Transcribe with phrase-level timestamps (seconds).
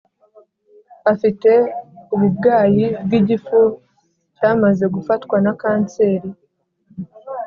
[1.11, 1.51] Afite
[2.13, 3.59] ububwayi bw’ igifu
[4.35, 6.29] cyamaze Gufatwa na kanseri